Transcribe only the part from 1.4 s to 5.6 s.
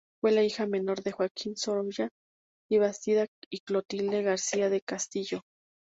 Sorolla y Bastida y Clotilde García del Castillo.